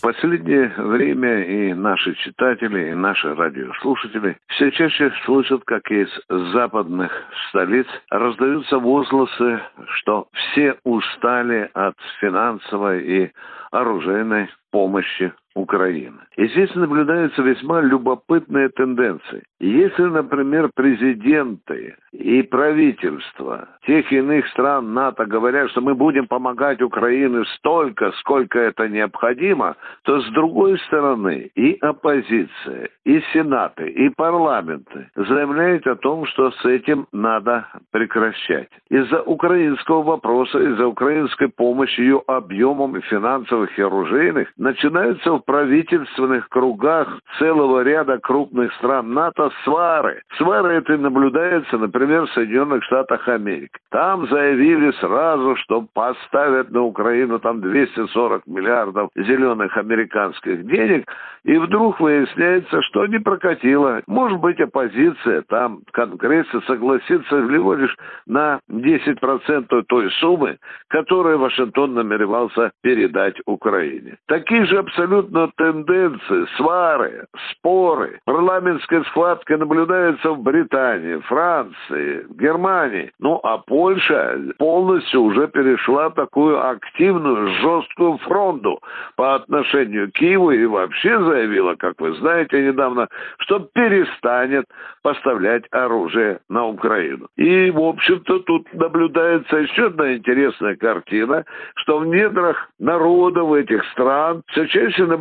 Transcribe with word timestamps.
В 0.00 0.02
последнее 0.02 0.72
время 0.78 1.44
и 1.44 1.74
наши 1.74 2.14
читатели, 2.14 2.90
и 2.90 2.94
наши 2.94 3.34
радиослушатели 3.34 4.38
все 4.48 4.70
чаще 4.70 5.12
слышат, 5.26 5.62
как 5.66 5.90
из 5.90 6.08
западных 6.54 7.12
столиц 7.50 7.86
раздаются 8.08 8.78
возгласы, 8.78 9.60
что 9.96 10.28
все 10.32 10.74
устали 10.84 11.68
от 11.74 11.96
финансовой 12.18 13.02
и 13.02 13.32
оружейной 13.72 14.48
помощи 14.70 15.34
Украины. 15.54 16.20
И 16.36 16.46
здесь 16.48 16.74
наблюдаются 16.74 17.42
весьма 17.42 17.80
любопытные 17.80 18.68
тенденции. 18.68 19.42
Если, 19.58 20.04
например, 20.04 20.70
президенты 20.74 21.96
и 22.12 22.42
правительства 22.42 23.68
тех 23.84 24.10
иных 24.12 24.46
стран 24.48 24.94
НАТО 24.94 25.26
говорят, 25.26 25.70
что 25.70 25.80
мы 25.80 25.94
будем 25.94 26.26
помогать 26.28 26.80
Украине 26.80 27.44
столько, 27.56 28.12
сколько 28.20 28.58
это 28.58 28.88
необходимо, 28.88 29.76
то 30.04 30.20
с 30.20 30.30
другой 30.30 30.78
стороны 30.86 31.50
и 31.54 31.76
оппозиция, 31.80 32.90
и 33.04 33.20
сенаты, 33.32 33.88
и 33.90 34.08
парламенты 34.10 35.10
заявляют 35.16 35.86
о 35.86 35.96
том, 35.96 36.26
что 36.26 36.52
с 36.52 36.64
этим 36.64 37.06
надо 37.12 37.66
прекращать. 37.90 38.68
Из-за 38.88 39.22
украинского 39.22 40.02
вопроса, 40.02 40.58
из-за 40.58 40.86
украинской 40.86 41.48
помощи, 41.48 42.00
ее 42.00 42.22
объемом 42.26 43.00
финансовых 43.02 43.76
и 43.78 43.82
оружейных, 43.82 44.52
начинаются 44.56 45.32
правительственных 45.40 46.48
кругах 46.48 47.08
целого 47.38 47.82
ряда 47.82 48.18
крупных 48.18 48.72
стран 48.74 49.12
НАТО 49.12 49.50
свары. 49.64 50.22
Свары 50.36 50.74
это 50.74 50.96
наблюдается, 50.96 51.78
например, 51.78 52.26
в 52.26 52.32
Соединенных 52.32 52.84
Штатах 52.84 53.26
Америки. 53.28 53.72
Там 53.90 54.26
заявили 54.28 54.92
сразу, 55.00 55.56
что 55.56 55.86
поставят 55.92 56.70
на 56.70 56.82
Украину 56.82 57.38
там 57.38 57.60
240 57.60 58.46
миллиардов 58.46 59.10
зеленых 59.16 59.76
американских 59.76 60.66
денег, 60.66 61.10
и 61.44 61.56
вдруг 61.56 62.00
выясняется, 62.00 62.82
что 62.82 63.06
не 63.06 63.18
прокатило. 63.18 64.02
Может 64.06 64.40
быть, 64.40 64.60
оппозиция 64.60 65.42
там 65.48 65.80
в 65.86 65.92
Конгрессе 65.92 66.60
согласится 66.66 67.46
всего 67.46 67.74
лишь 67.74 67.96
на 68.26 68.60
10% 68.70 69.82
той 69.88 70.10
суммы, 70.20 70.58
которую 70.88 71.38
Вашингтон 71.38 71.94
намеревался 71.94 72.72
передать 72.82 73.36
Украине. 73.46 74.16
Такие 74.26 74.64
же 74.66 74.78
абсолютно 74.78 75.29
тенденции, 75.56 76.46
свары, 76.56 77.26
споры, 77.50 78.20
парламентская 78.24 79.02
схватка 79.04 79.56
наблюдается 79.56 80.32
в 80.32 80.42
Британии, 80.42 81.16
Франции, 81.26 82.26
Германии. 82.38 83.12
Ну, 83.18 83.40
а 83.42 83.58
Польша 83.58 84.38
полностью 84.58 85.22
уже 85.22 85.48
перешла 85.48 86.10
такую 86.10 86.64
активную, 86.68 87.48
жесткую 87.60 88.18
фронту 88.18 88.80
по 89.16 89.34
отношению 89.34 90.10
к 90.10 90.14
Киеву 90.14 90.50
и 90.50 90.64
вообще 90.66 91.18
заявила, 91.22 91.74
как 91.76 92.00
вы 92.00 92.14
знаете 92.14 92.62
недавно, 92.62 93.08
что 93.38 93.60
перестанет 93.60 94.66
поставлять 95.02 95.64
оружие 95.70 96.40
на 96.48 96.66
Украину. 96.66 97.28
И, 97.36 97.70
в 97.70 97.80
общем-то, 97.80 98.40
тут 98.40 98.72
наблюдается 98.74 99.56
еще 99.56 99.86
одна 99.86 100.14
интересная 100.14 100.76
картина, 100.76 101.44
что 101.76 101.98
в 101.98 102.06
недрах 102.06 102.68
народов 102.78 103.52
этих 103.54 103.84
стран 103.92 104.42
все 104.48 104.66
чаще 104.66 105.06
наблюдается 105.06 105.19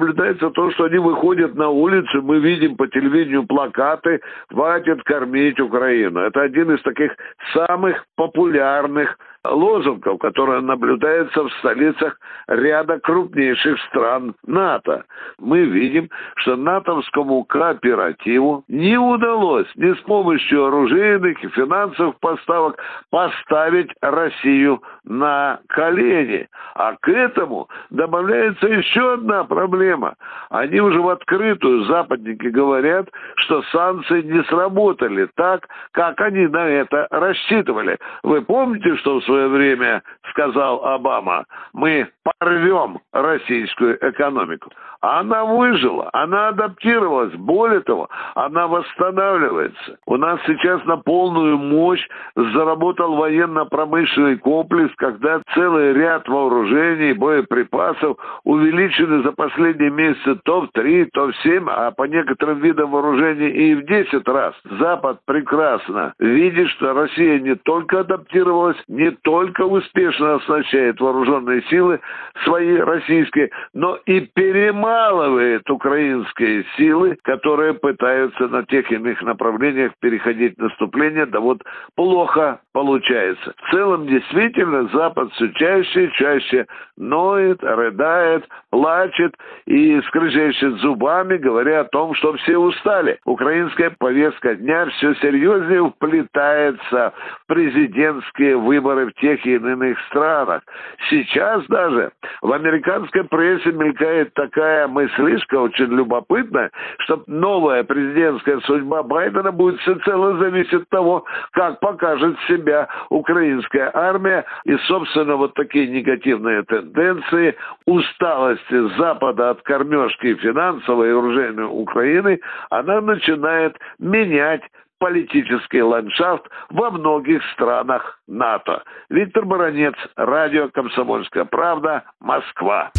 то, 0.50 0.72
что 0.72 0.86
они 0.86 0.98
выходят 0.98 1.56
на 1.56 1.70
улицу, 1.70 2.22
мы 2.22 2.40
видим 2.40 2.76
по 2.76 2.88
телевидению 2.88 3.46
плакаты 3.46 4.22
«Хватит 4.50 5.04
кормить 5.04 5.60
Украину». 5.60 6.20
Это 6.22 6.42
один 6.42 6.72
из 6.72 6.82
таких 6.82 7.16
самых 7.54 8.06
популярных 8.16 9.18
лозунгов, 9.44 10.20
которые 10.20 10.62
наблюдаются 10.62 11.44
в 11.44 11.52
столицах 11.60 12.18
ряда 12.48 13.00
крупнейших 13.00 13.80
стран 13.90 14.36
НАТО. 14.46 15.06
Мы 15.40 15.64
видим, 15.66 16.10
что 16.36 16.56
натовскому 16.56 17.44
кооперативу 17.46 18.64
не 18.68 18.98
удалось 18.98 19.68
ни 19.76 19.94
с 19.94 20.00
помощью 20.02 20.66
оружейных 20.66 21.44
и 21.44 21.50
финансовых 21.50 22.20
поставок 22.20 22.78
поставить 23.10 23.92
Россию 24.02 24.82
на 25.06 25.60
колени. 25.68 26.48
А 26.76 26.96
к 27.00 27.08
этому 27.10 27.70
добавляется 27.90 28.68
еще 28.68 29.14
одна 29.14 29.44
проблема. 29.44 30.16
Они 30.50 30.80
уже 30.80 31.02
в 31.02 31.10
открытую, 31.10 31.86
западники 31.86 32.48
говорят, 32.48 33.08
что 33.36 33.62
санкции 33.72 34.22
не 34.22 34.44
сработали 34.44 35.30
так, 35.36 35.68
как 35.92 36.20
они 36.22 36.48
на 36.48 36.68
это 36.68 37.08
рассчитывали. 37.10 37.98
Вы 38.24 38.42
помните, 38.42 38.96
что 38.98 39.20
в 39.20 39.26
свое 39.30 39.48
время 39.48 40.02
сказал 40.32 40.84
Обама, 40.86 41.46
мы 41.74 42.10
порвем 42.24 43.00
российскую 43.14 43.98
экономику. 44.10 44.70
Она 45.02 45.46
выжила, 45.46 46.10
она 46.12 46.50
адаптировалась. 46.50 47.34
Более 47.36 47.80
того, 47.82 48.10
она 48.36 48.68
восстанавливается. 48.68 49.98
У 50.06 50.18
нас 50.18 50.40
сейчас 50.46 50.84
на 50.86 50.98
полную 50.98 51.58
мощь 51.58 52.06
заработал 52.36 53.16
военно-промышленный 53.16 54.38
комплекс, 54.38 54.94
когда 54.98 55.42
целый 55.54 55.94
ряд 55.94 56.28
вооружений, 56.28 57.14
боеприпасов 57.14 58.18
увеличены 58.44 59.24
за 59.24 59.32
последние 59.32 59.90
месяцы 59.90 60.36
то 60.44 60.62
в 60.62 60.72
три, 60.74 61.06
то 61.06 61.28
в 61.28 61.36
семь, 61.44 61.70
а 61.70 61.92
по 61.92 62.04
некоторым 62.04 62.60
видам 62.60 62.92
вооружений 62.92 63.50
и 63.50 63.76
в 63.76 63.86
десять 63.86 64.28
раз. 64.28 64.54
Запад 64.80 65.20
прекрасно 65.26 66.14
видит, 66.20 66.68
что 66.72 66.94
Россия 66.94 67.40
не 67.40 67.56
только 67.56 68.02
адаптировалась, 68.02 68.78
не 68.90 69.12
только 69.24 69.64
успешно 69.64 70.36
оснащает 70.36 71.00
вооруженные 71.00 71.62
силы 71.64 72.00
свои 72.44 72.78
российские, 72.78 73.50
но 73.74 73.98
и 74.06 74.22
перемалывает 74.22 75.70
украинские 75.70 76.66
силы, 76.78 77.18
которые 77.24 77.74
пытаются 77.74 78.48
на 78.48 78.64
тех 78.64 78.92
или 78.92 79.00
иных 79.00 79.22
направлениях 79.22 79.94
переходить 80.00 80.56
в 80.58 80.62
наступление, 80.62 81.26
да 81.26 81.40
вот 81.40 81.62
плохо 81.96 82.62
получается. 82.74 83.54
В 83.64 83.72
целом, 83.72 84.08
действительно, 84.08 84.90
Запад 84.94 85.32
все 85.34 85.50
чаще 85.54 86.06
и 86.06 86.12
чаще 86.14 86.66
ноет, 86.98 87.64
рыдает, 87.64 88.48
плачет 88.70 89.36
и 89.66 90.00
скрежещет 90.08 90.76
зубами, 90.76 91.38
говоря 91.38 91.82
о 91.82 91.86
том, 91.86 92.14
что 92.16 92.34
все 92.38 92.58
устали. 92.58 93.20
Украинская 93.26 93.96
повестка 93.98 94.56
дня 94.56 94.86
все 94.88 95.14
серьезнее 95.16 95.90
вплетается 95.90 97.14
в 97.44 97.48
президентские 97.48 98.58
выборы 98.58 99.09
в 99.10 99.14
тех 99.20 99.46
и 99.46 99.56
иных 99.56 99.98
странах. 100.08 100.64
Сейчас 101.10 101.66
даже 101.68 102.12
в 102.42 102.52
американской 102.52 103.24
прессе 103.24 103.72
мелькает 103.72 104.34
такая 104.34 104.88
мыслишка 104.88 105.56
очень 105.56 105.86
любопытная, 105.86 106.72
что 107.00 107.24
новая 107.28 107.84
президентская 107.84 108.60
судьба 108.62 109.04
Байдена 109.04 109.52
будет 109.52 109.80
всецело 109.82 110.38
зависеть 110.38 110.74
от 110.74 110.90
того, 110.90 111.26
как 111.52 111.80
покажет 111.80 112.38
себя 112.48 112.88
украинская 113.10 113.92
армия. 113.94 114.46
И, 114.66 114.76
собственно, 114.88 115.36
вот 115.36 115.54
такие 115.56 115.88
негативные 115.88 116.64
тенденции, 116.64 117.56
усталости 117.86 118.98
Запада 118.98 119.52
от 119.52 119.62
кормежки 119.64 120.36
финансовой 120.36 121.10
и 121.10 121.12
оружейной 121.12 121.68
Украины, 121.70 122.40
она 122.70 123.02
начинает 123.02 123.78
менять 124.00 124.62
политический 125.00 125.82
ландшафт 125.82 126.46
во 126.70 126.92
многих 126.92 127.42
странах 127.54 128.20
НАТО. 128.28 128.84
Виктор 129.10 129.46
Баранец, 129.46 129.96
радио 130.16 130.70
«Комсомольская 130.70 131.46
правда», 131.46 132.04
Москва. 132.20 132.92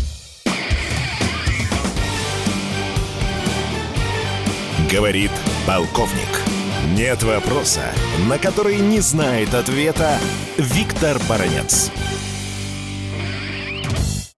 Говорит 4.91 5.31
полковник. 5.69 6.51
Нет 6.97 7.23
вопроса, 7.23 7.93
на 8.29 8.39
который 8.39 8.79
не 8.79 8.99
знает 8.99 9.55
ответа 9.55 10.19
Виктор 10.59 11.17
Баранец. 11.29 11.93